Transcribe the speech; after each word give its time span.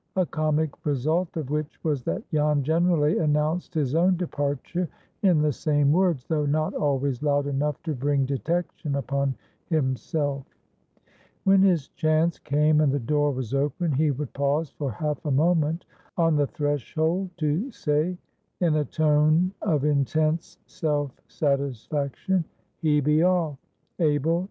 A 0.15 0.25
comic 0.25 0.83
result 0.83 1.37
of 1.37 1.51
which 1.51 1.79
was 1.83 2.01
that 2.05 2.27
Jan 2.31 2.63
generally 2.63 3.19
announced 3.19 3.75
his 3.75 3.93
own 3.93 4.17
departure 4.17 4.89
in 5.21 5.43
the 5.43 5.51
same 5.51 5.91
words, 5.91 6.25
though 6.25 6.47
not 6.47 6.73
always 6.73 7.21
loud 7.21 7.45
enough 7.45 7.79
to 7.83 7.93
bring 7.93 8.25
detection 8.25 8.95
upon 8.95 9.35
himself. 9.67 10.43
When 11.43 11.61
his 11.61 11.89
chance 11.89 12.39
came 12.39 12.81
and 12.81 12.91
the 12.91 12.97
door 12.97 13.29
was 13.31 13.53
open, 13.53 13.91
he 13.91 14.09
would 14.09 14.33
pause 14.33 14.71
for 14.71 14.89
half 14.91 15.23
a 15.23 15.29
moment 15.29 15.85
on 16.17 16.35
the 16.35 16.47
threshold 16.47 17.29
to 17.37 17.69
say, 17.69 18.17
in 18.59 18.77
a 18.77 18.85
tone 18.85 19.51
of 19.61 19.85
intense 19.85 20.57
self 20.65 21.11
satisfaction, 21.27 22.43
"He 22.79 23.01
be 23.01 23.21
off. 23.21 23.59
Abel! 23.99 24.39